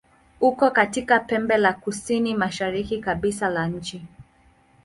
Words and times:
Uko 0.39 0.71
katika 0.71 1.19
pembe 1.19 1.57
la 1.57 1.73
kusini-mashariki 1.73 2.99
kabisa 3.01 3.49
la 3.49 3.67
nchi. 3.67 4.03